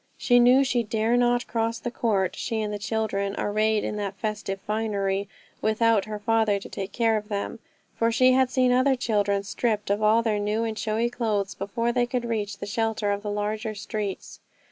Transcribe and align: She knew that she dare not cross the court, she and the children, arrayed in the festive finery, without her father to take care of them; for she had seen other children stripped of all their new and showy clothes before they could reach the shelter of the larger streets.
She 0.17 0.39
knew 0.39 0.57
that 0.61 0.65
she 0.65 0.81
dare 0.81 1.15
not 1.15 1.45
cross 1.45 1.77
the 1.77 1.91
court, 1.91 2.35
she 2.35 2.59
and 2.63 2.73
the 2.73 2.79
children, 2.79 3.35
arrayed 3.37 3.83
in 3.83 3.97
the 3.97 4.11
festive 4.17 4.59
finery, 4.61 5.29
without 5.61 6.05
her 6.05 6.17
father 6.17 6.57
to 6.59 6.67
take 6.69 6.91
care 6.91 7.17
of 7.17 7.27
them; 7.29 7.59
for 7.93 8.11
she 8.11 8.31
had 8.31 8.49
seen 8.49 8.71
other 8.71 8.95
children 8.95 9.43
stripped 9.43 9.91
of 9.91 10.01
all 10.01 10.23
their 10.23 10.39
new 10.39 10.63
and 10.63 10.79
showy 10.79 11.11
clothes 11.11 11.53
before 11.53 11.91
they 11.91 12.07
could 12.07 12.25
reach 12.25 12.57
the 12.57 12.65
shelter 12.65 13.11
of 13.11 13.21
the 13.21 13.29
larger 13.29 13.75
streets. 13.75 14.39